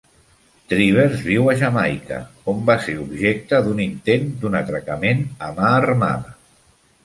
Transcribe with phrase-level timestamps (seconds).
[0.71, 2.17] Trivers viu a Jamaica,
[2.55, 6.39] on va ser objecte d"un intent d"un atracament a mà armada.